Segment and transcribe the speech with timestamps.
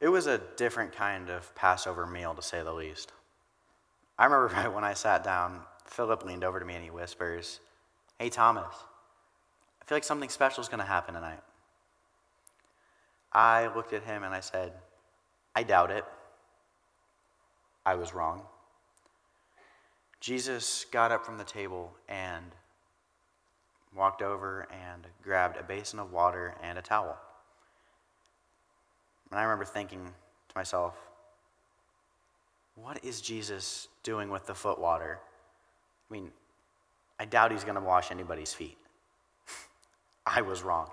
[0.00, 3.12] It was a different kind of Passover meal, to say the least.
[4.18, 7.60] I remember right when I sat down, Philip leaned over to me and he whispers,
[8.18, 8.74] Hey, Thomas,
[9.80, 11.40] I feel like something special is going to happen tonight.
[13.32, 14.72] I looked at him and I said,
[15.54, 16.04] I doubt it.
[17.84, 18.42] I was wrong.
[20.20, 22.44] Jesus got up from the table and
[23.94, 27.16] walked over and grabbed a basin of water and a towel.
[29.30, 30.96] And I remember thinking to myself,
[32.74, 35.18] what is Jesus doing with the foot water?
[36.08, 36.30] I mean,
[37.18, 38.78] I doubt he's going to wash anybody's feet.
[40.26, 40.88] I was wrong.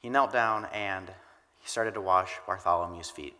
[0.00, 3.36] He knelt down and he started to wash Bartholomew's feet.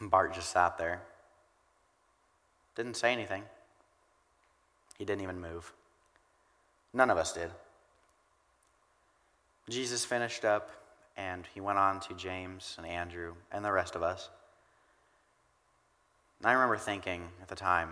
[0.00, 1.02] Bart just sat there,
[2.74, 3.42] didn't say anything.
[4.96, 5.74] He didn't even move.
[6.94, 7.50] None of us did.
[9.70, 10.70] Jesus finished up
[11.16, 14.28] and he went on to James and Andrew and the rest of us.
[16.40, 17.90] And I remember thinking at the time,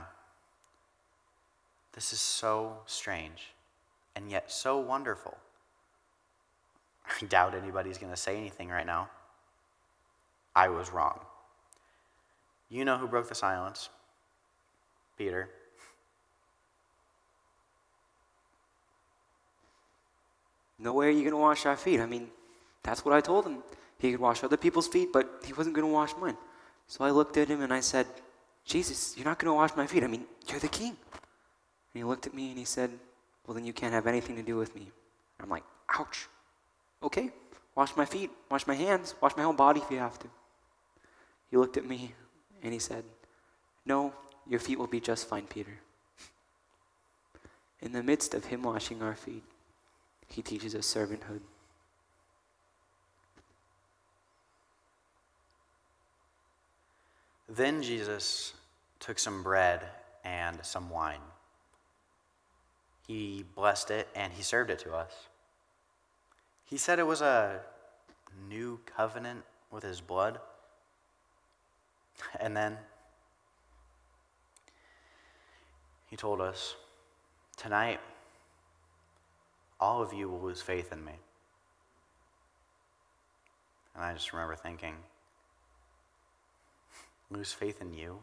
[1.93, 3.55] this is so strange
[4.17, 5.37] and yet so wonderful.
[7.23, 9.09] I doubt anybody's going to say anything right now.
[10.57, 11.21] I was wrong.
[12.71, 13.89] You know who broke the silence?
[15.17, 15.49] Peter.
[20.79, 22.01] No way are you going to wash our feet.
[22.01, 22.29] I mean,
[22.83, 23.59] that's what I told him.
[23.99, 26.37] He could wash other people's feet, but he wasn't going to wash mine.
[26.87, 28.07] So I looked at him and I said,
[28.65, 30.05] Jesus, you're not going to wash my feet.
[30.05, 30.91] I mean, you're the king.
[30.91, 32.91] And he looked at me and he said,
[33.47, 34.91] Well, then you can't have anything to do with me.
[35.41, 35.65] I'm like,
[35.99, 36.29] Ouch.
[37.03, 37.31] Okay,
[37.75, 40.27] wash my feet, wash my hands, wash my whole body if you have to.
[41.51, 42.15] He looked at me
[42.63, 43.05] and he said,
[43.87, 44.13] No,
[44.47, 45.79] your feet will be just fine, Peter.
[47.81, 49.45] In the midst of him washing our feet,
[50.29, 51.41] he teaches us servanthood.
[57.49, 58.53] Then Jesus
[59.01, 59.83] took some bread
[60.25, 61.21] and some wine.
[63.07, 65.13] He blessed it and he served it to us.
[66.67, 67.61] He said it was a
[68.49, 70.39] new covenant with his blood.
[72.39, 72.77] And then
[76.11, 76.77] he told us,
[77.57, 78.01] Tonight,
[79.81, 81.13] all of you will lose faith in me.
[83.95, 84.95] And I just remember thinking,
[87.31, 88.19] lose faith in you?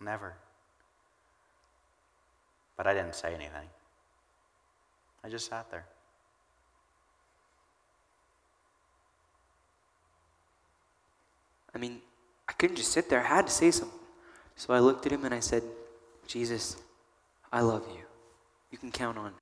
[0.00, 0.34] Never.
[2.76, 3.68] But I didn't say anything.
[5.24, 5.86] I just sat there.
[11.74, 12.00] I mean,
[12.48, 13.20] I couldn't just sit there.
[13.20, 13.98] I had to say something.
[14.56, 15.62] So I looked at him and I said,
[16.26, 16.76] Jesus,
[17.52, 18.02] I love you.
[18.70, 19.32] You can count on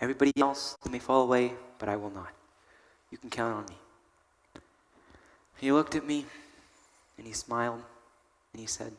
[0.00, 2.32] Everybody else may fall away, but I will not.
[3.10, 3.76] You can count on me.
[5.58, 6.26] He looked at me
[7.16, 7.82] and he smiled
[8.52, 8.92] and he said,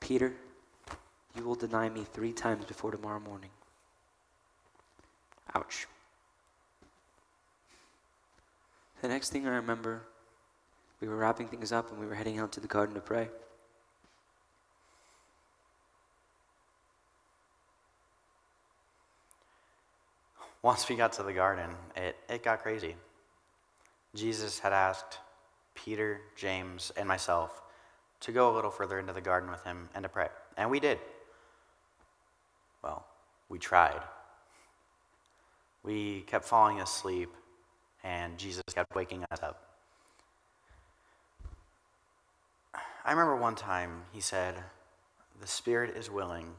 [0.00, 0.34] Peter,
[1.36, 3.50] you will deny me three times before tomorrow morning.
[5.54, 5.86] Ouch.
[9.00, 10.02] The next thing I remember
[11.00, 13.28] we were wrapping things up and we were heading out to the garden to pray.
[20.62, 22.94] Once we got to the garden, it, it got crazy.
[24.14, 25.18] Jesus had asked
[25.74, 27.62] Peter, James, and myself
[28.20, 30.28] to go a little further into the garden with him and to pray.
[30.56, 30.98] And we did.
[32.82, 33.04] Well,
[33.48, 34.00] we tried.
[35.82, 37.30] We kept falling asleep,
[38.04, 39.66] and Jesus kept waking us up.
[43.04, 44.54] I remember one time he said,
[45.40, 46.52] The spirit is willing,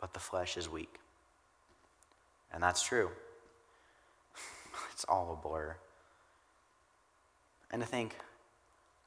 [0.00, 0.94] but the flesh is weak.
[2.52, 3.10] And that's true.
[5.00, 5.74] It's all a blur.
[7.70, 8.14] And to think,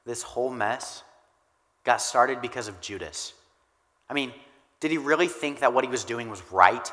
[0.04, 1.04] this whole mess
[1.84, 3.32] got started because of Judas.
[4.10, 4.32] I mean,
[4.80, 6.90] did he really think that what he was doing was right?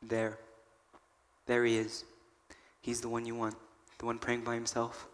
[0.00, 0.38] There.
[1.46, 2.04] There he is.
[2.82, 3.56] He's the one you want,
[3.98, 5.08] the one praying by himself.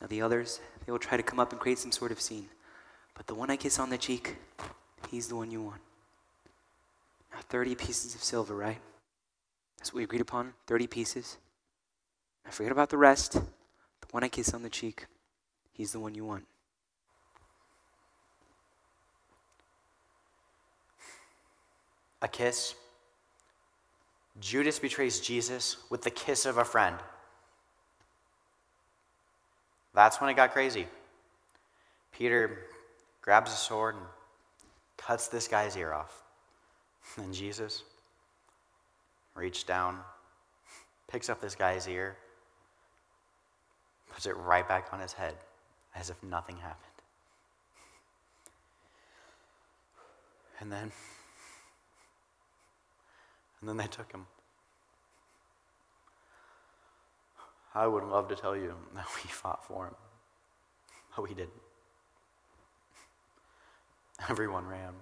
[0.00, 2.48] Now, the others, they will try to come up and create some sort of scene.
[3.14, 4.36] But the one I kiss on the cheek,
[5.10, 5.82] he's the one you want.
[7.32, 8.78] Now, 30 pieces of silver, right?
[9.78, 11.38] That's what we agreed upon 30 pieces.
[12.44, 13.32] Now, forget about the rest.
[13.32, 15.06] The one I kiss on the cheek,
[15.72, 16.44] he's the one you want.
[22.20, 22.74] A kiss
[24.40, 26.96] Judas betrays Jesus with the kiss of a friend.
[29.94, 30.86] That's when it got crazy.
[32.12, 32.58] Peter
[33.20, 34.04] grabs a sword and
[34.96, 36.22] cuts this guy's ear off.
[37.16, 37.82] And Jesus
[39.34, 39.98] reached down,
[41.08, 42.16] picks up this guy's ear,
[44.12, 45.34] puts it right back on his head
[45.94, 46.84] as if nothing happened.
[50.60, 50.92] And then,
[53.60, 54.26] and then they took him.
[57.74, 59.94] I would love to tell you that we fought for him,
[61.14, 61.52] but we didn't.
[64.28, 64.94] Everyone ran.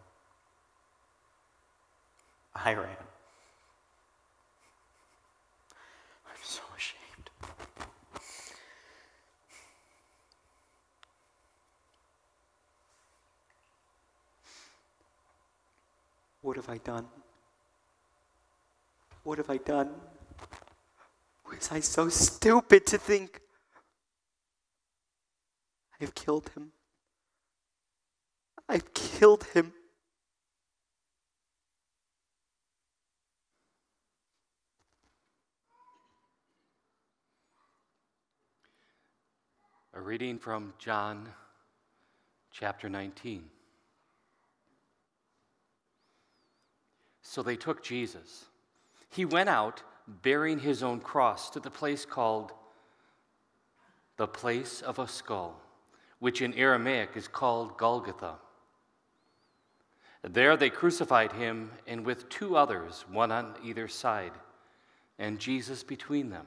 [2.64, 2.87] I ran.
[6.26, 7.31] I'm so ashamed.
[16.43, 17.06] What have I done?
[19.23, 19.91] What have I done?
[21.49, 23.41] Was I so stupid to think
[26.00, 26.73] I've killed him?
[28.69, 29.73] I've killed him.
[39.97, 41.27] A reading from John
[42.51, 43.45] chapter 19.
[47.23, 48.45] So they took Jesus.
[49.09, 52.53] He went out bearing his own cross to the place called
[54.19, 55.59] the place of a skull,
[56.19, 58.35] which in Aramaic is called Golgotha.
[60.23, 64.33] There they crucified him, and with two others, one on either side,
[65.19, 66.47] and Jesus between them.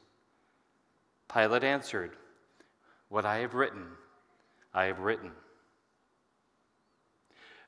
[1.33, 2.11] Pilate answered,
[3.09, 3.85] What I have written,
[4.73, 5.31] I have written.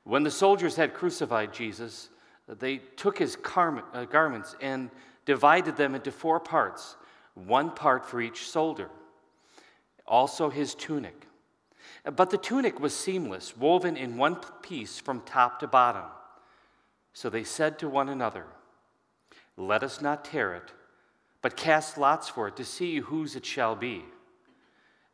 [0.04, 2.10] When the soldiers had crucified Jesus,
[2.48, 4.90] they took his uh, garments and
[5.26, 6.98] divided them into four parts,
[7.36, 8.90] one part for each soldier,
[10.06, 11.28] also his tunic.
[12.04, 16.04] But the tunic was seamless, woven in one piece from top to bottom.
[17.14, 18.46] So they said to one another,
[19.56, 20.74] Let us not tear it
[21.44, 24.04] but cast lots for it to see whose it shall be.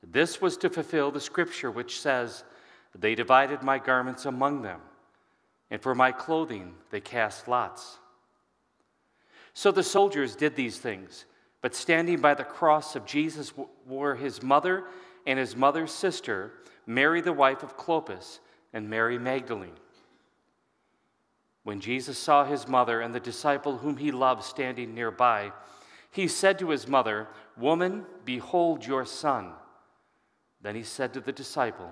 [0.01, 2.45] This was to fulfill the scripture which says,
[2.95, 4.79] They divided my garments among them,
[5.71, 7.97] and for my clothing they cast lots.
[9.53, 11.25] So the soldiers did these things,
[11.61, 13.51] but standing by the cross of Jesus
[13.87, 14.85] were his mother
[15.25, 16.53] and his mother's sister,
[16.85, 18.39] Mary the wife of Clopas,
[18.71, 19.77] and Mary Magdalene.
[21.63, 25.51] When Jesus saw his mother and the disciple whom he loved standing nearby,
[26.11, 27.27] he said to his mother,
[27.57, 29.51] Woman, behold your son.
[30.61, 31.91] Then he said to the disciple,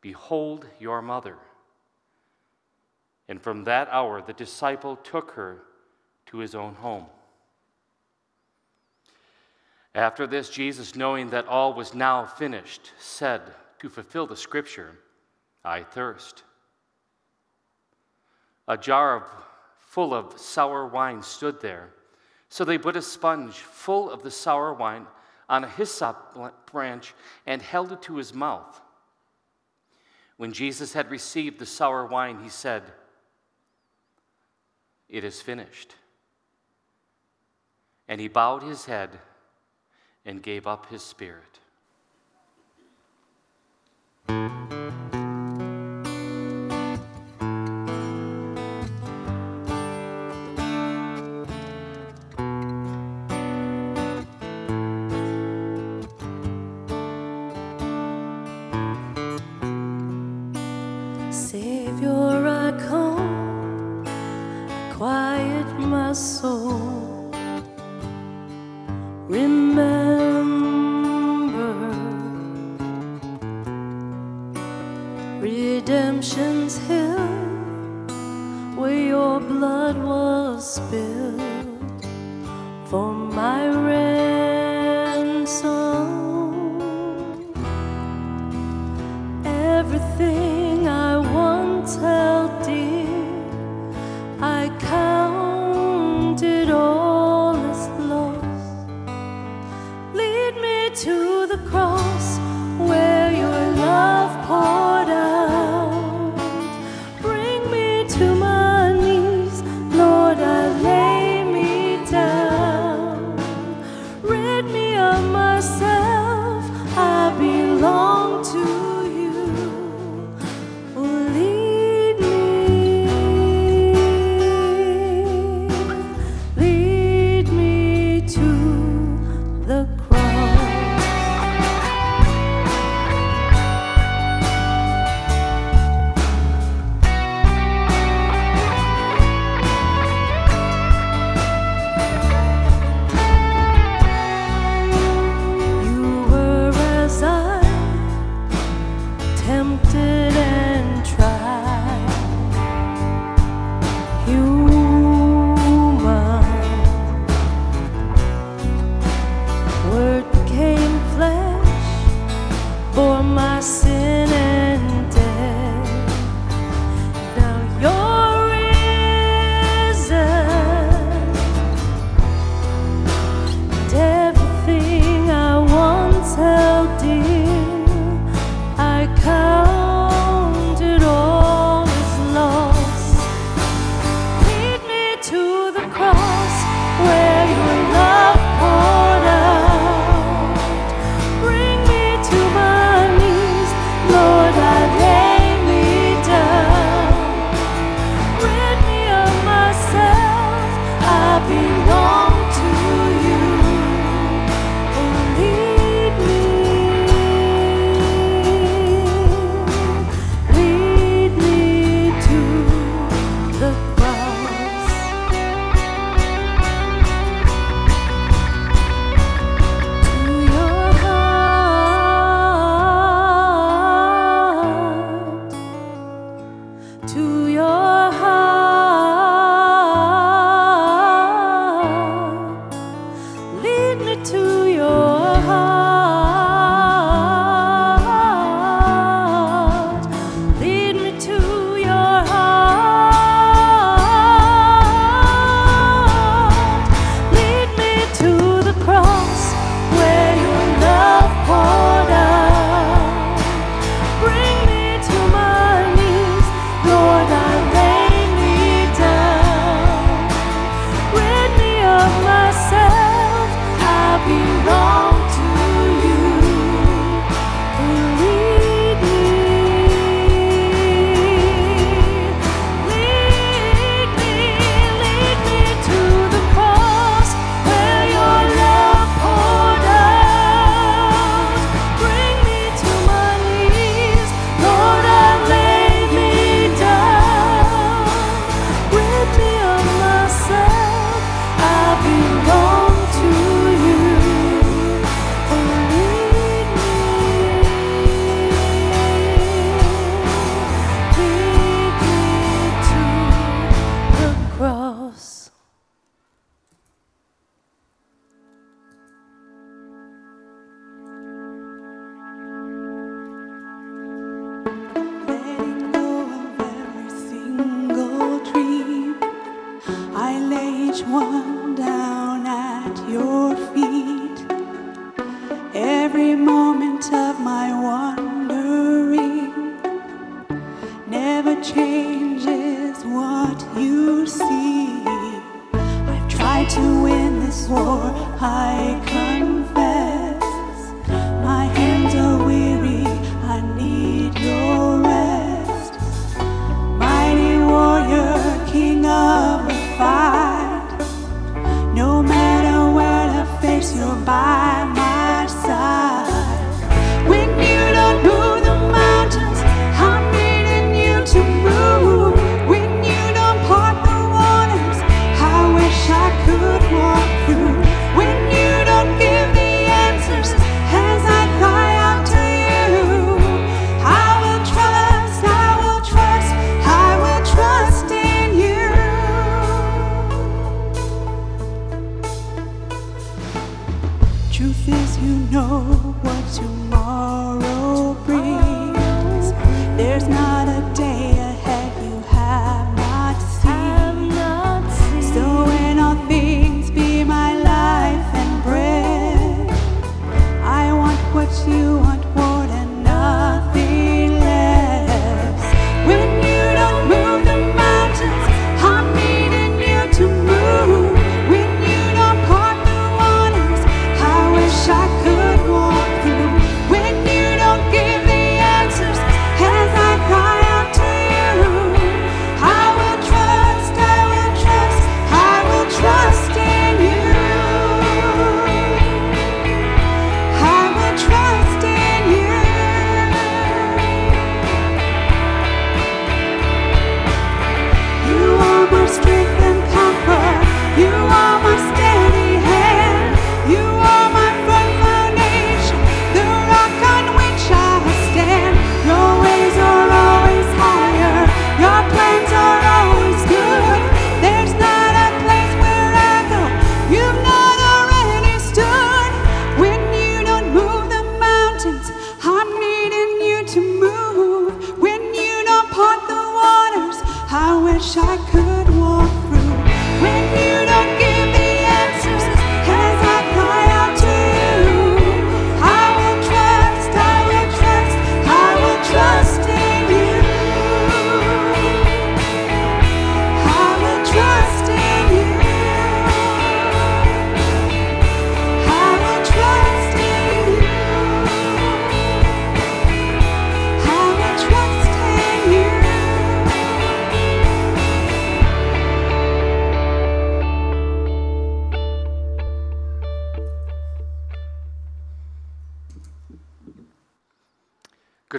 [0.00, 1.36] Behold your mother.
[3.28, 5.62] And from that hour, the disciple took her
[6.26, 7.06] to his own home.
[9.94, 13.42] After this, Jesus, knowing that all was now finished, said,
[13.80, 14.98] to fulfill the scripture,
[15.64, 16.44] I thirst.
[18.68, 19.22] A jar of,
[19.78, 21.90] full of sour wine stood there.
[22.50, 25.06] So they put a sponge full of the sour wine
[25.48, 26.36] on a hyssop
[26.70, 27.14] branch
[27.46, 28.80] and held it to his mouth.
[30.36, 32.82] When Jesus had received the sour wine, he said,
[35.08, 35.94] It is finished.
[38.08, 39.10] And he bowed his head
[40.24, 41.60] and gave up his spirit.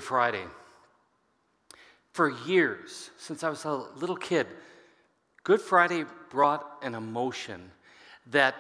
[0.01, 0.45] Good Friday.
[2.13, 4.47] For years, since I was a little kid,
[5.43, 7.69] Good Friday brought an emotion
[8.31, 8.55] that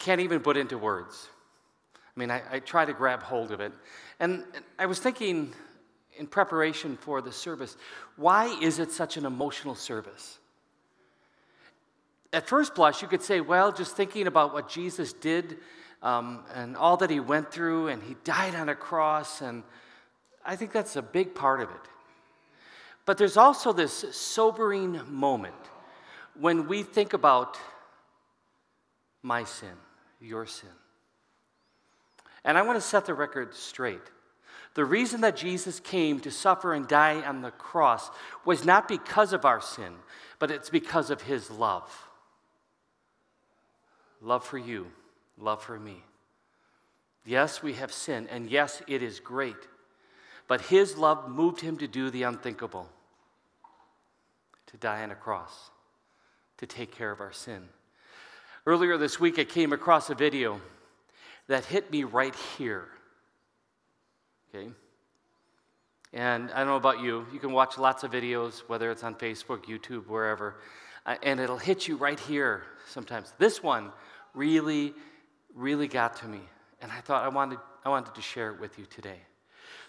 [0.00, 1.28] can't even put into words.
[1.94, 3.70] I mean, I, I try to grab hold of it.
[4.18, 4.42] And
[4.76, 5.52] I was thinking
[6.18, 7.76] in preparation for the service,
[8.16, 10.40] why is it such an emotional service?
[12.32, 15.58] At first blush, you could say, well, just thinking about what Jesus did
[16.02, 19.62] um, and all that he went through, and he died on a cross, and
[20.44, 21.76] I think that's a big part of it.
[23.04, 25.54] But there's also this sobering moment
[26.38, 27.58] when we think about
[29.22, 29.74] my sin,
[30.20, 30.68] your sin.
[32.44, 34.00] And I want to set the record straight.
[34.74, 38.10] The reason that Jesus came to suffer and die on the cross
[38.44, 39.92] was not because of our sin,
[40.38, 42.08] but it's because of his love.
[44.20, 44.86] Love for you,
[45.36, 46.02] love for me.
[47.24, 49.68] Yes, we have sin, and yes, it is great.
[50.52, 52.86] But his love moved him to do the unthinkable
[54.66, 55.70] to die on a cross,
[56.58, 57.70] to take care of our sin.
[58.66, 60.60] Earlier this week, I came across a video
[61.48, 62.86] that hit me right here.
[64.54, 64.68] Okay?
[66.12, 69.14] And I don't know about you, you can watch lots of videos, whether it's on
[69.14, 70.56] Facebook, YouTube, wherever,
[71.06, 73.32] uh, and it'll hit you right here sometimes.
[73.38, 73.90] This one
[74.34, 74.92] really,
[75.54, 76.40] really got to me,
[76.82, 79.22] and I thought I wanted, I wanted to share it with you today.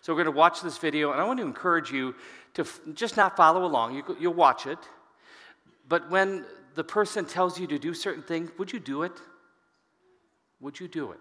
[0.02, 2.16] So we're going to watch this video, and I want to encourage you
[2.56, 3.96] to f- just not follow along.
[3.96, 4.80] You, you'll watch it,
[5.88, 9.14] but when the person tells you to do certain things, would you do it?
[10.60, 11.20] Would you do it?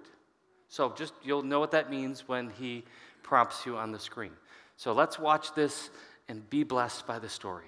[0.69, 2.85] So just you'll know what that means when he
[3.23, 4.33] prompts you on the screen.
[4.77, 5.91] So let's watch this
[6.29, 7.67] and be blessed by the story.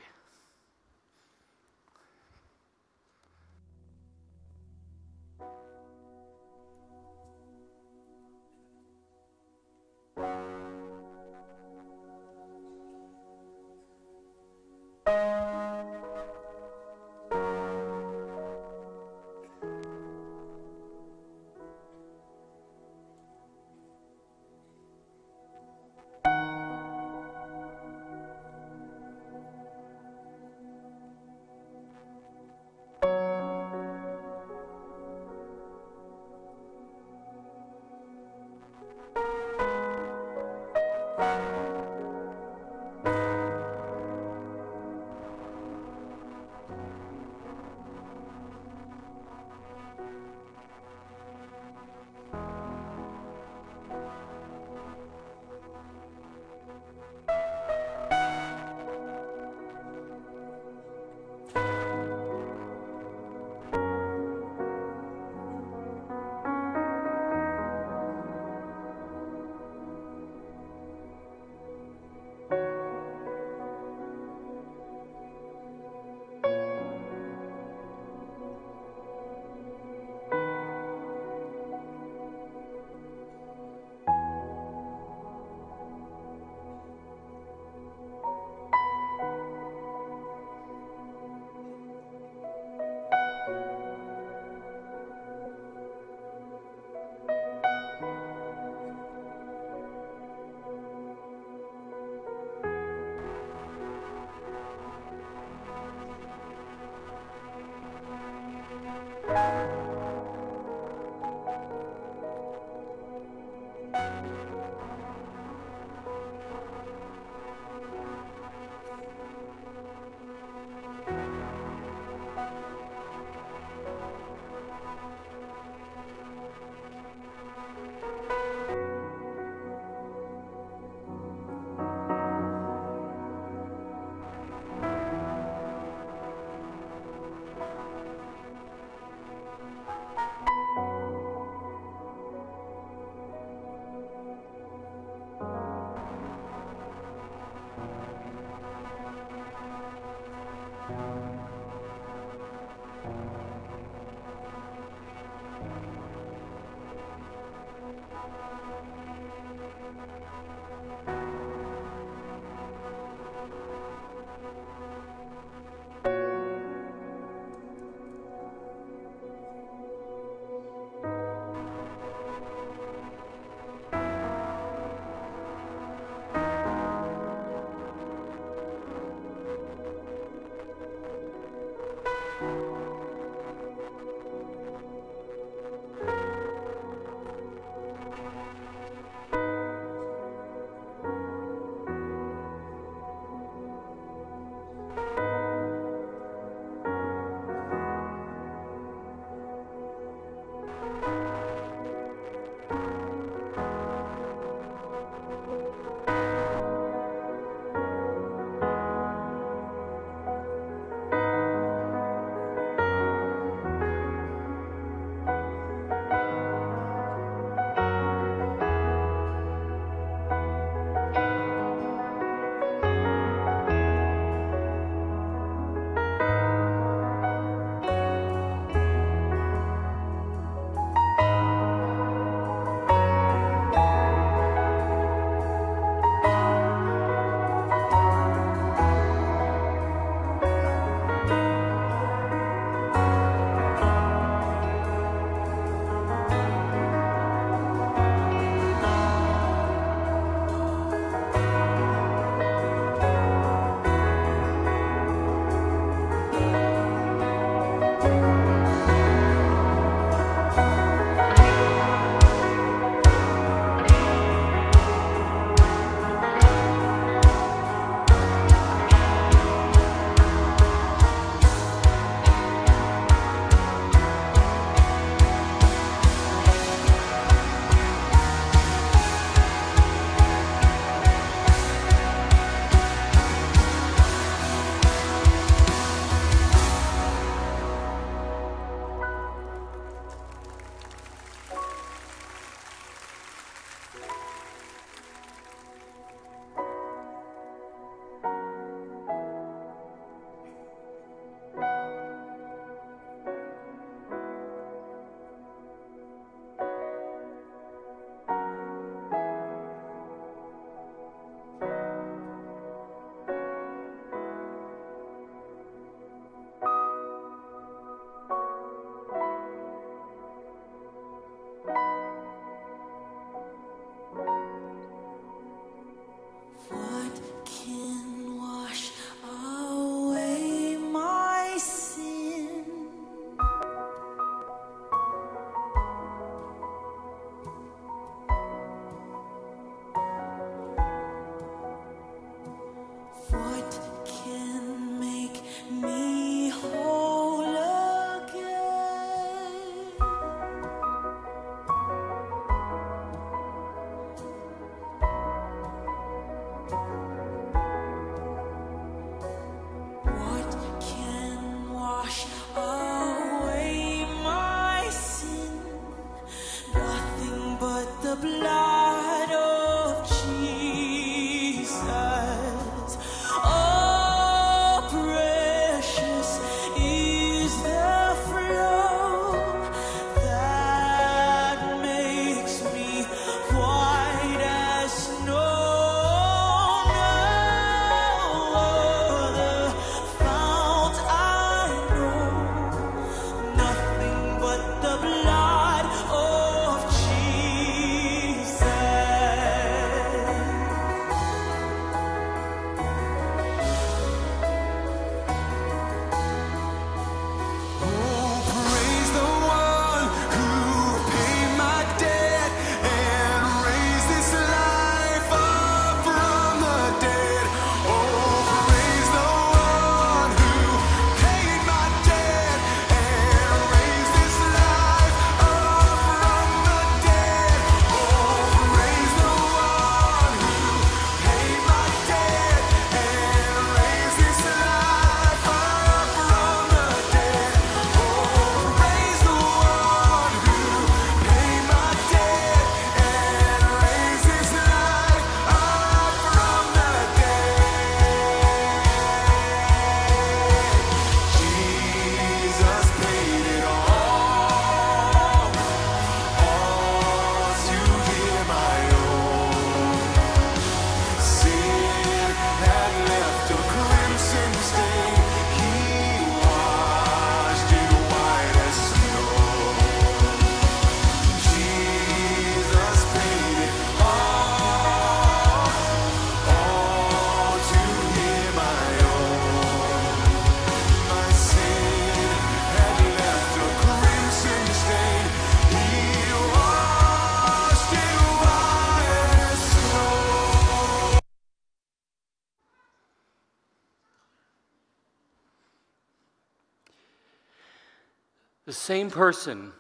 [498.85, 499.73] Same person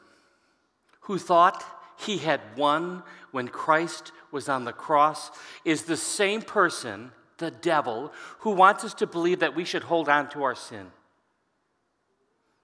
[1.00, 1.62] who thought
[1.98, 5.30] he had won when Christ was on the cross
[5.64, 10.08] is the same person, the devil, who wants us to believe that we should hold
[10.08, 10.86] on to our sin,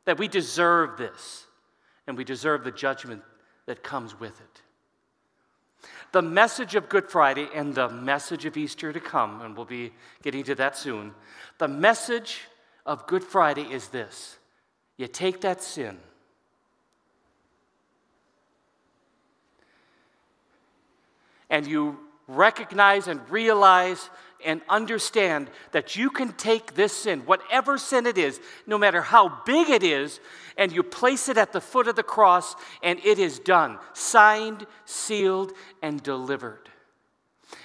[0.07, 1.47] that we deserve this,
[2.07, 3.23] and we deserve the judgment
[3.67, 4.63] that comes with it.
[6.13, 9.93] The message of Good Friday and the message of Easter to come, and we'll be
[10.23, 11.15] getting to that soon.
[11.59, 12.41] The message
[12.87, 14.39] of Good Friday is this
[14.97, 15.99] you take that sin
[21.51, 24.09] and you recognize and realize
[24.45, 29.41] and understand that you can take this sin, whatever sin it is, no matter how
[29.45, 30.21] big it is,
[30.57, 34.67] and you place it at the foot of the cross, and it is done, signed,
[34.87, 36.71] sealed, and delivered.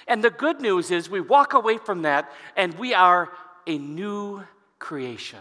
[0.06, 3.30] And the good news is we walk away from that and we are
[3.66, 4.42] a new
[4.78, 5.40] creation.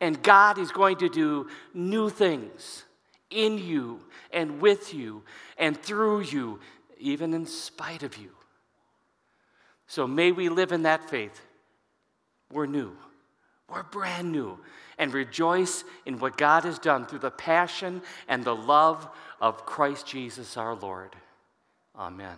[0.00, 2.84] And God is going to do new things
[3.30, 4.00] in you
[4.32, 5.22] and with you
[5.58, 6.58] and through you
[7.00, 8.30] even in spite of you.
[9.86, 11.40] So may we live in that faith.
[12.52, 12.92] We're new,
[13.68, 14.58] we're brand new,
[14.98, 19.08] and rejoice in what God has done through the passion and the love
[19.40, 21.14] of Christ Jesus our Lord.
[21.96, 22.36] Amen.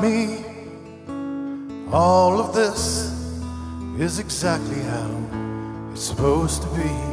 [0.00, 0.44] Me.
[1.92, 3.12] All of this
[3.98, 7.07] is exactly how it's supposed to be.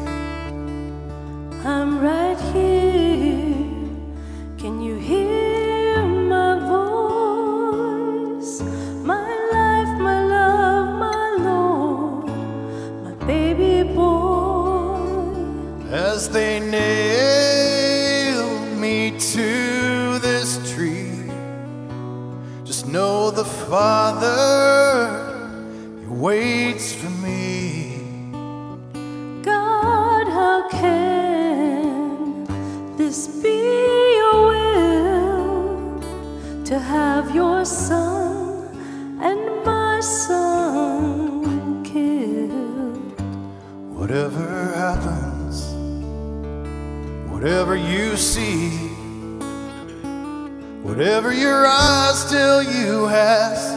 [51.25, 53.75] Whatever your eyes tell you has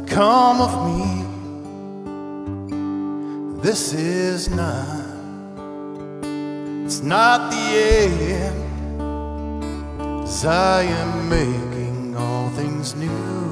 [0.00, 1.24] become of me,
[3.60, 4.86] this is not,
[6.84, 9.02] it's not the end,
[10.22, 13.43] as I am making all things new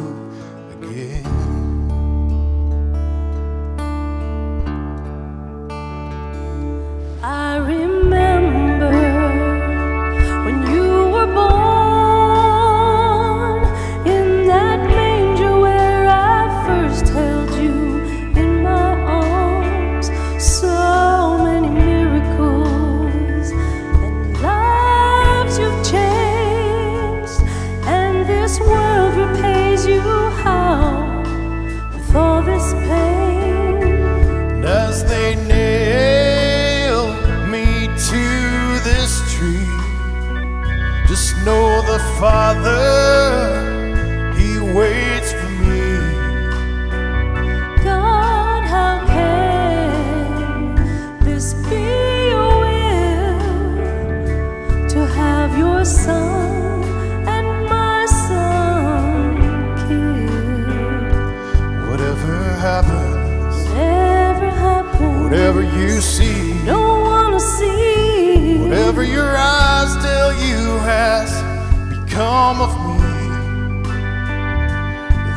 [72.52, 73.88] become of me,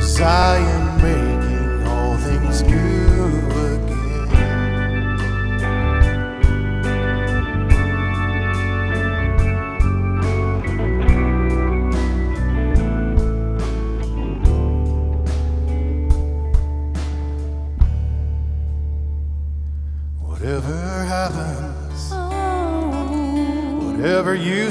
[0.00, 1.31] 'Cause I am making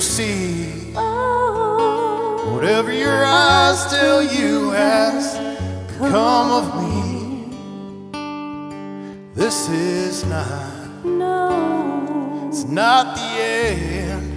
[0.02, 0.66] see.
[2.54, 5.36] Whatever your eyes tell you has
[5.98, 6.92] come of me.
[9.34, 12.48] This is not, no.
[12.50, 14.32] it's not the end.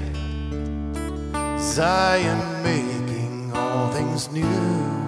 [1.76, 5.03] I am making all things new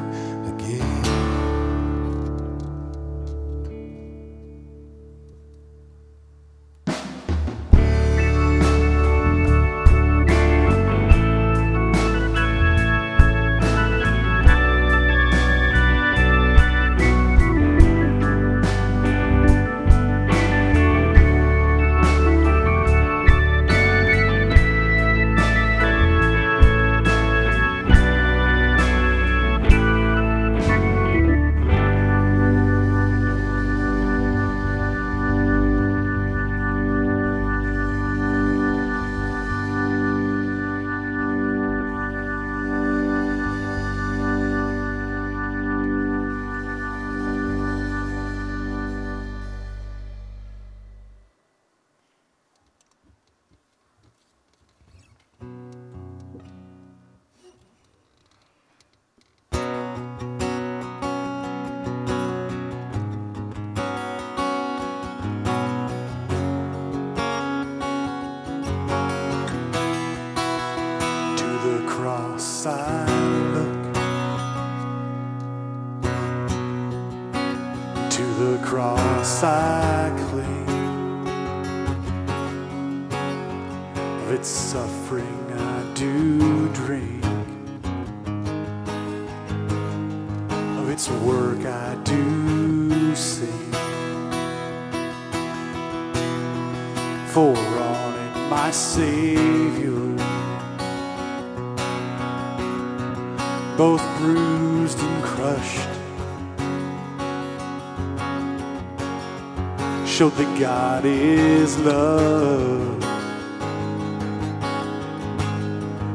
[110.17, 113.05] Showed that God is love.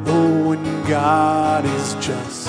[0.08, 2.48] Oh, and God is just.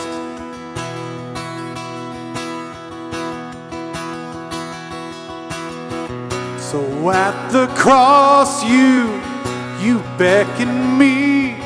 [6.71, 9.21] So at the cross, you,
[9.87, 11.57] you beckon me.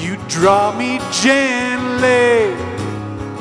[0.00, 2.54] You draw me gently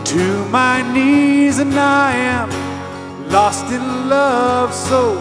[0.06, 2.63] to my knees, and I am
[3.34, 5.16] lost in love, so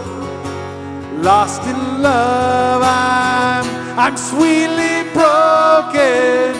[1.23, 2.83] lost in love.
[2.85, 3.65] I'm,
[3.99, 6.53] I'm sweetly broken,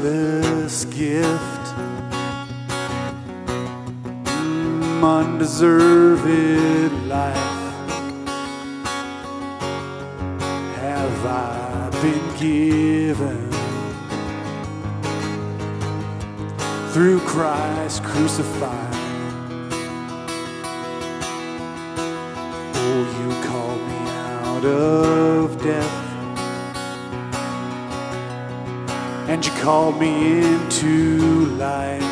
[0.00, 1.74] priceless gift.
[5.02, 6.26] Undeserved
[7.06, 7.36] life.
[10.76, 13.50] Have I been given
[16.92, 18.49] through Christ crucified?
[29.70, 32.02] Called me into life.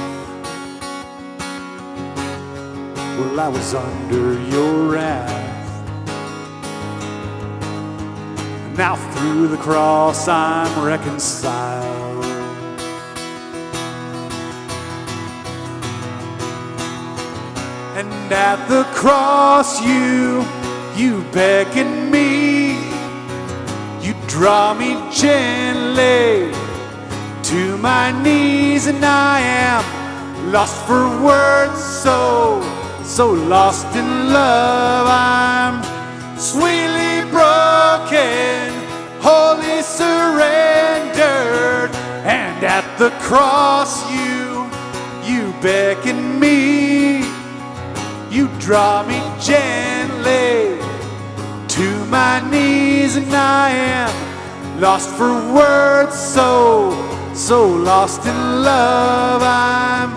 [3.19, 5.73] Well, I was under your wrath.
[8.77, 12.25] Now through the cross I'm reconciled.
[17.99, 20.47] And at the cross you,
[20.95, 22.75] you beckon me.
[24.07, 26.58] You draw me gently
[27.49, 29.83] to my knees, and I am
[30.53, 32.61] lost for words, so,
[33.03, 35.07] so lost in love.
[35.09, 35.83] I'm
[36.37, 38.71] sweetly broken,
[39.23, 40.37] wholly surrendered,
[42.27, 44.69] and at the cross you,
[45.25, 47.25] you beckon me,
[48.31, 50.79] you draw me gently
[51.67, 54.13] to my knees, and I am
[54.83, 56.93] lost for words, so,
[57.39, 60.11] so lost in love I'm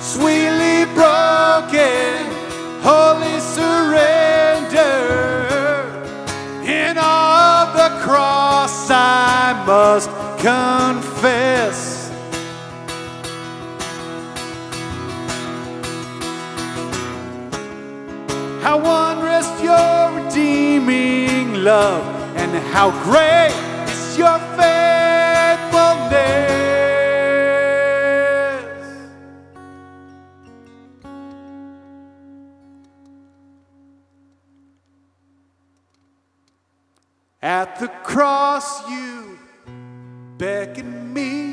[0.00, 2.24] sweetly broken
[2.80, 4.88] holy surrender
[6.64, 10.08] in all the cross I must
[10.40, 11.94] confess
[18.62, 22.02] How wondrous your redeeming love,
[22.34, 23.52] and how great
[23.90, 24.83] is your faith.
[37.44, 39.38] At the cross, you
[40.38, 41.52] beckon me,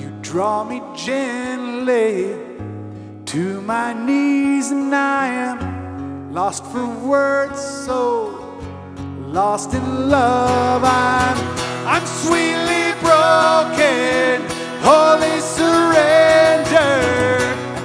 [0.00, 2.38] you draw me gently
[3.26, 8.30] to my knees, and I am lost for words, so
[9.26, 10.84] lost in love.
[10.84, 11.36] I'm,
[11.86, 14.40] I'm sweetly broken,
[14.80, 16.96] holy surrender.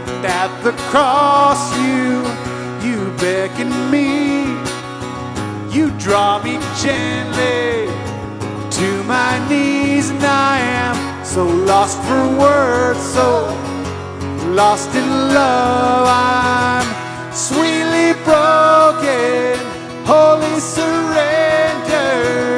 [0.07, 2.23] And at the cross, you,
[2.87, 4.24] you beckon me.
[5.75, 7.91] You draw me gently
[8.77, 13.43] to my knees, and I am so lost for words, so
[14.55, 16.07] lost in love.
[16.07, 16.87] I'm
[17.33, 19.59] sweetly broken,
[20.05, 22.54] holy surrender.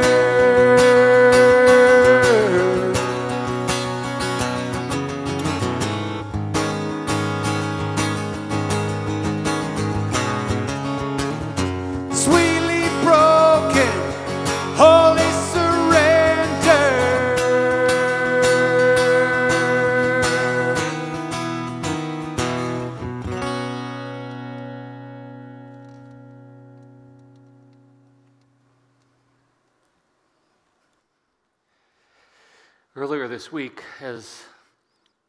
[33.52, 34.44] Week, as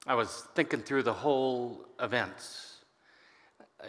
[0.06, 2.76] I was thinking through the whole events,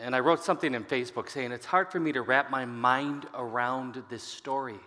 [0.01, 3.25] and I wrote something in Facebook saying it's hard for me to wrap my mind
[3.33, 4.79] around this story.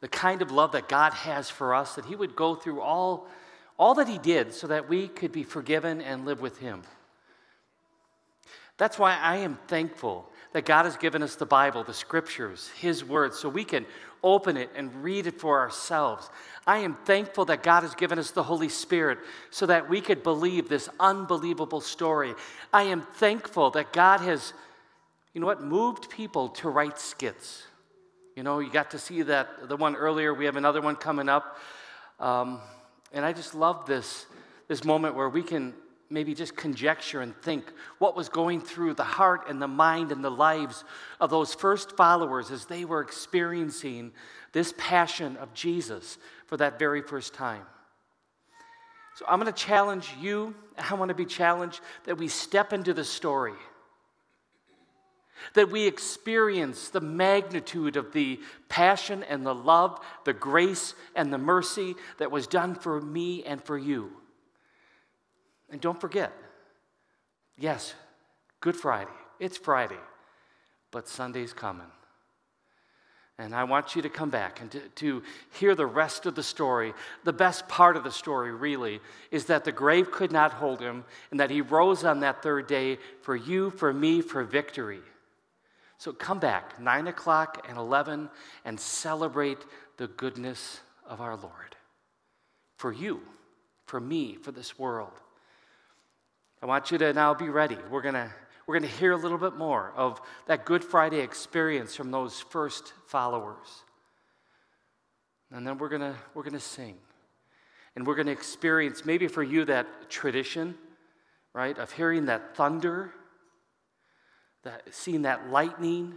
[0.00, 3.28] The kind of love that God has for us, that He would go through all,
[3.78, 6.82] all that He did so that we could be forgiven and live with Him.
[8.76, 13.04] That's why I am thankful that God has given us the Bible, the scriptures, His
[13.04, 13.86] Word, so we can
[14.22, 16.28] open it and read it for ourselves.
[16.66, 19.18] I am thankful that God has given us the Holy Spirit
[19.50, 22.34] so that we could believe this unbelievable story.
[22.72, 24.52] I am thankful that God has,
[25.32, 27.64] you know what, moved people to write skits.
[28.36, 31.28] You know, you got to see that, the one earlier, we have another one coming
[31.28, 31.58] up.
[32.18, 32.60] Um,
[33.12, 34.26] and I just love this,
[34.68, 35.74] this moment where we can
[36.10, 40.24] maybe just conjecture and think what was going through the heart and the mind and
[40.24, 40.84] the lives
[41.20, 44.12] of those first followers as they were experiencing
[44.52, 47.62] this passion of Jesus for that very first time.
[49.14, 50.54] So I'm going to challenge you.
[50.76, 53.54] I want to be challenged that we step into the story.
[55.54, 61.38] That we experience the magnitude of the passion and the love, the grace and the
[61.38, 64.19] mercy that was done for me and for you.
[65.70, 66.32] And don't forget,
[67.56, 67.94] yes,
[68.60, 69.10] Good Friday.
[69.38, 69.98] It's Friday,
[70.90, 71.86] but Sunday's coming.
[73.38, 76.42] And I want you to come back and to, to, hear the rest of the
[76.42, 76.92] story.
[77.24, 79.00] The best part of the story, really,
[79.30, 82.66] is that the grave could not hold him and that he rose on that third
[82.66, 85.00] day for you, for me, for victory.
[85.96, 88.28] So come back, 9 o'clock and 11,
[88.66, 89.64] and celebrate
[89.96, 91.76] the goodness of our Lord.
[92.76, 93.22] For you,
[93.86, 95.12] for me, for this world.
[96.62, 97.78] I want you to now be ready.
[97.90, 98.30] We're going to
[98.66, 102.38] we're going to hear a little bit more of that Good Friday experience from those
[102.38, 103.66] first followers.
[105.50, 106.96] And then we're going to we're going to sing.
[107.96, 110.76] And we're going to experience maybe for you that tradition,
[111.52, 113.12] right, of hearing that thunder,
[114.62, 116.14] that seeing that lightning,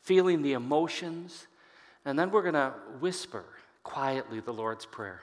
[0.00, 1.46] feeling the emotions,
[2.06, 3.44] and then we're going to whisper
[3.82, 5.20] quietly the Lord's prayer.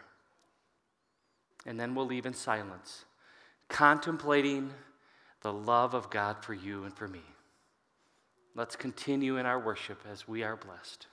[1.66, 3.06] And then we'll leave in silence
[3.70, 4.72] contemplating
[5.42, 7.22] the love of God for you and for me.
[8.56, 11.08] Let's continue in our worship as we are blessed.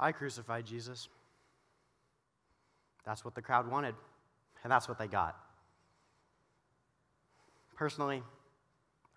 [0.00, 1.08] I crucified Jesus.
[3.04, 3.94] That's what the crowd wanted,
[4.62, 5.36] and that's what they got.
[7.74, 8.22] Personally,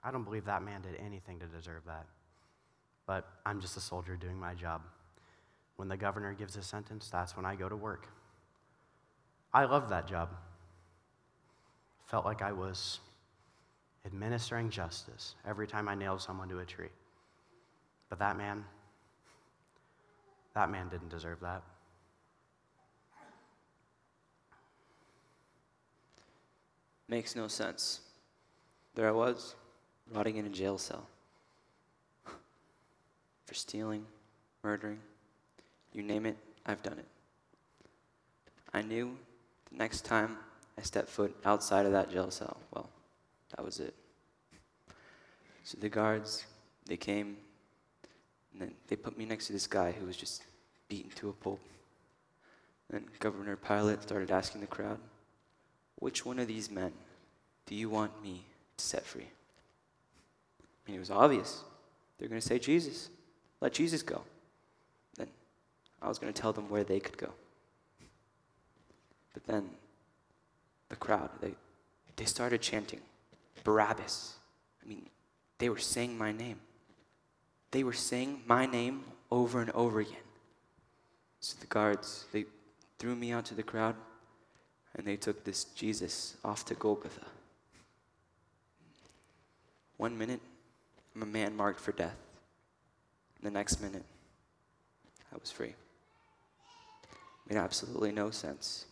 [0.03, 2.05] I don't believe that man did anything to deserve that.
[3.05, 4.81] But I'm just a soldier doing my job.
[5.75, 8.07] When the governor gives a sentence, that's when I go to work.
[9.53, 10.29] I loved that job.
[12.05, 12.99] Felt like I was
[14.05, 16.89] administering justice every time I nailed someone to a tree.
[18.09, 18.63] But that man,
[20.53, 21.63] that man didn't deserve that.
[27.07, 28.01] Makes no sense.
[28.95, 29.55] There I was,
[30.13, 31.07] rotting in a jail cell.
[33.45, 34.05] For stealing,
[34.63, 34.99] murdering,
[35.93, 37.07] you name it, I've done it.
[38.73, 39.17] I knew
[39.69, 40.37] the next time
[40.77, 42.89] I stepped foot outside of that jail cell, well,
[43.55, 43.93] that was it.
[45.63, 46.45] So the guards,
[46.85, 47.37] they came,
[48.51, 50.43] and then they put me next to this guy who was just
[50.87, 51.59] beaten to a pulp.
[52.89, 54.99] Then Governor Pilate started asking the crowd,
[55.99, 56.91] which one of these men
[57.65, 58.43] do you want me
[58.77, 59.27] to set free?
[60.87, 61.63] And it was obvious.
[62.17, 63.09] They're going to say Jesus.
[63.61, 64.21] Let Jesus go.
[65.15, 65.27] Then
[66.01, 67.29] I was going to tell them where they could go.
[69.33, 69.69] But then
[70.89, 71.53] the crowd, they,
[72.17, 72.99] they started chanting,
[73.63, 74.35] Barabbas.
[74.83, 75.05] I mean,
[75.59, 76.59] they were saying my name.
[77.71, 80.17] They were saying my name over and over again.
[81.39, 82.45] So the guards, they
[82.99, 83.95] threw me out to the crowd
[84.95, 87.25] and they took this Jesus off to Golgotha.
[89.97, 90.41] One minute,
[91.15, 92.17] I'm a man marked for death.
[93.41, 94.03] The next minute,
[95.33, 95.73] I was free.
[97.49, 98.85] Made absolutely no sense.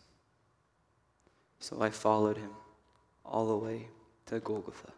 [1.59, 2.51] So I followed him
[3.25, 3.87] all the way
[4.27, 4.91] to Golgotha.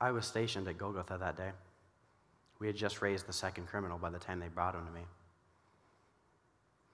[0.00, 1.50] I was stationed at Golgotha that day.
[2.60, 5.02] We had just raised the second criminal by the time they brought him to me.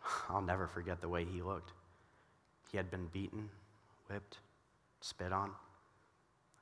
[0.28, 1.72] I'll never forget the way he looked.
[2.70, 3.48] He had been beaten,
[4.09, 4.38] whipped,
[5.00, 5.50] spit on.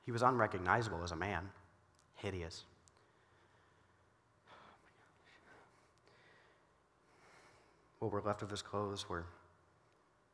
[0.05, 1.49] He was unrecognizable as a man,
[2.15, 2.65] hideous.
[7.99, 9.25] What were left of his clothes were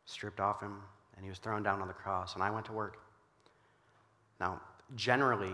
[0.06, 0.82] stripped off him,
[1.16, 2.98] and he was thrown down on the cross, and I went to work.
[4.40, 4.60] Now,
[4.96, 5.54] generally,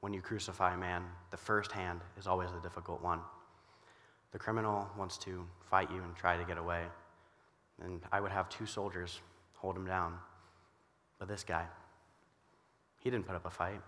[0.00, 3.20] when you crucify a man, the first hand is always the difficult one.
[4.32, 6.84] The criminal wants to fight you and try to get away.
[7.82, 9.20] And I would have two soldiers
[9.54, 10.14] hold him down.
[11.18, 11.64] But this guy,
[13.00, 13.80] he didn't put up a fight.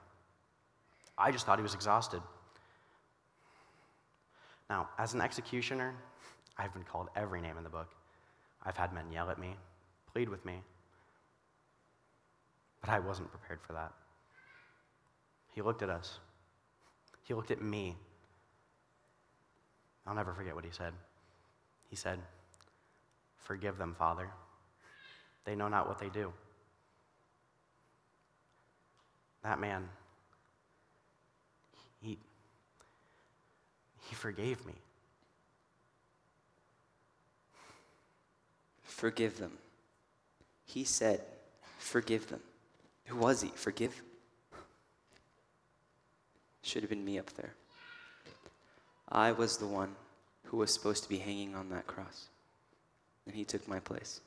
[1.17, 2.23] I just thought he was exhausted.
[4.69, 5.95] Now, as an executioner,
[6.57, 7.91] I've been called every name in the book.
[8.65, 9.55] I've had men yell at me,
[10.13, 10.61] plead with me.
[12.81, 13.93] But I wasn't prepared for that.
[15.55, 16.19] He looked at us.
[17.25, 17.97] He looked at me.
[20.07, 20.93] I'll never forget what he said.
[21.89, 22.19] He said,
[23.37, 24.29] Forgive them, Father.
[25.45, 26.33] They know not what they do.
[29.43, 29.89] That man,
[32.01, 32.19] he,
[34.09, 34.75] he forgave me.
[38.83, 39.53] Forgive them.
[40.65, 41.23] He said,
[41.79, 42.41] Forgive them.
[43.07, 43.49] Who was he?
[43.55, 44.03] Forgive?
[46.63, 47.55] Should have been me up there.
[49.09, 49.97] I was the one
[50.45, 52.29] who was supposed to be hanging on that cross,
[53.27, 54.21] and he took my place.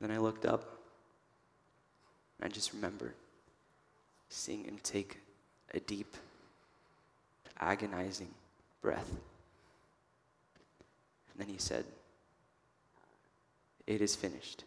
[0.00, 0.78] Then I looked up,
[2.38, 3.14] and I just remembered
[4.28, 5.18] seeing him take
[5.74, 6.16] a deep,
[7.58, 8.32] agonizing
[8.80, 9.10] breath.
[11.32, 11.84] And then he said,
[13.86, 14.64] It is finished.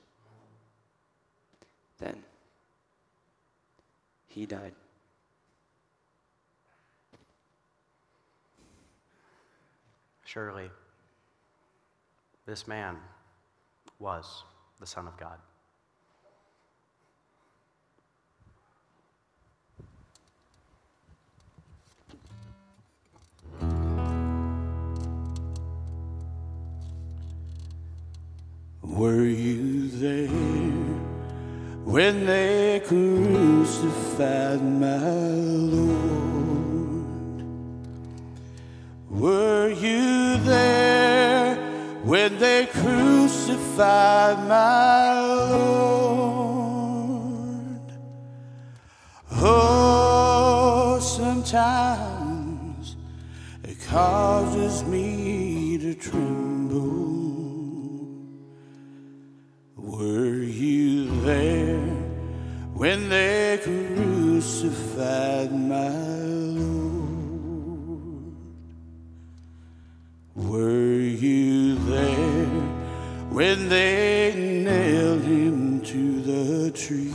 [1.99, 2.24] Then
[4.28, 4.74] he died.
[10.34, 10.72] Surely,
[12.48, 12.98] this man
[14.00, 14.42] was
[14.80, 15.38] the Son of God.
[28.82, 30.30] Were you there
[31.86, 36.33] when they crucified my Lord?
[39.14, 41.55] Were you there
[42.03, 46.74] when they crucified my Lord?
[49.34, 52.95] Oh, sometimes
[53.64, 56.82] it causes me to tremble.
[59.76, 61.78] Were you there
[62.74, 66.33] when they crucified my Lord?
[70.54, 72.45] Were you there
[73.34, 77.12] when they nailed him to the tree?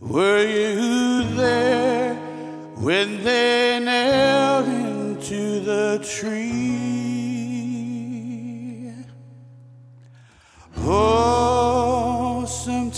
[0.00, 2.14] Were you there
[2.76, 6.48] when they nailed him to the tree?
[10.78, 12.94] Oh, sometimes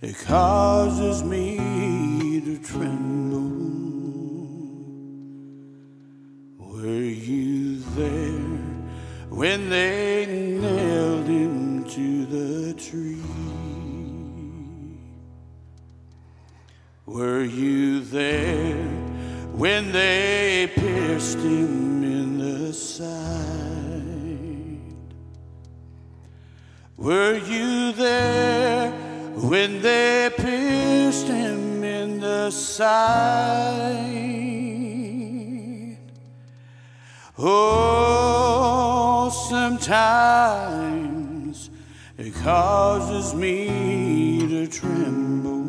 [0.00, 3.49] it causes me to tremble.
[8.00, 8.30] There
[9.28, 13.22] when they nailed him to the tree?
[17.06, 18.86] Were you there
[19.62, 23.10] when they pierced him in the side?
[26.96, 28.90] Were you there
[29.50, 34.59] when they pierced him in the side?
[37.42, 40.90] Oh, sometimes
[42.18, 45.64] it causes me to tremble.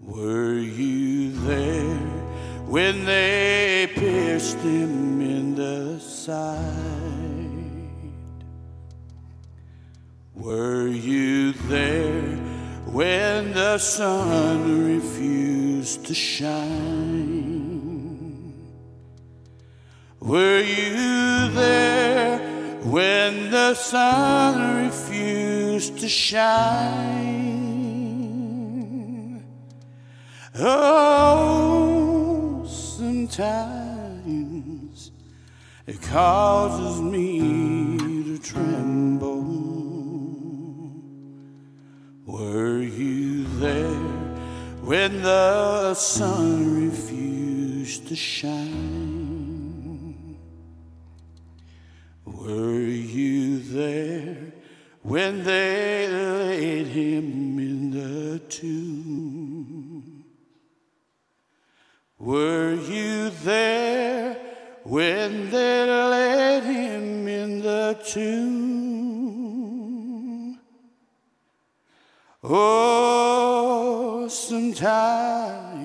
[0.00, 1.98] Were you there
[2.66, 6.64] when they pierced him in the side?
[10.34, 12.22] Were you there
[12.86, 17.47] when the sun refused to shine?
[20.28, 22.38] Were you there
[22.84, 27.48] when the sun refused to shine?
[30.54, 33.32] Oh, sometimes
[35.86, 39.44] it causes me to tremble.
[42.26, 44.12] Were you there
[44.84, 48.97] when the sun refused to shine?
[52.48, 54.54] Were you there
[55.02, 60.24] when they laid him in the tomb?
[62.18, 64.38] Were you there
[64.84, 68.88] when they laid him in the tomb?
[72.42, 75.76] Oh, sometimes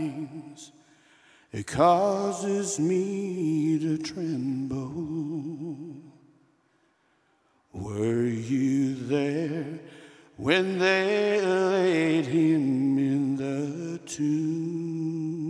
[1.51, 5.82] it causes me to tremble.
[7.83, 9.79] Were you there
[10.37, 15.42] when they laid him in the tomb?